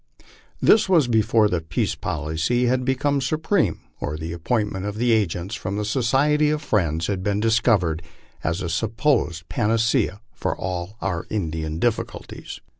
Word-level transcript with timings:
This 0.59 0.89
was 0.89 1.07
before 1.07 1.47
the 1.47 1.61
peace 1.61 1.93
policy 1.93 2.65
had 2.65 2.83
become 2.83 3.21
supreme, 3.21 3.81
or 3.99 4.17
the 4.17 4.33
appointment 4.33 4.83
of 4.83 4.99
agents 4.99 5.53
from 5.53 5.77
the 5.77 5.85
Society 5.85 6.49
of 6.49 6.59
Friends 6.63 7.05
had 7.05 7.21
been 7.21 7.39
discovered 7.39 8.01
as 8.43 8.63
a 8.63 8.67
supposed 8.69 9.47
pan 9.47 9.69
acea 9.69 10.19
for 10.33 10.57
all 10.57 10.97
our 11.01 11.27
Indian 11.29 11.77
difficulties. 11.77 12.61